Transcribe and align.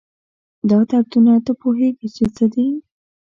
دا 0.69 0.79
دردونه، 0.89 1.33
تۀ 1.45 1.51
پوهېږي 1.61 2.07
چې 2.15 2.23
د 2.27 2.29
څه 2.35 2.45
دي؟ 2.53 2.67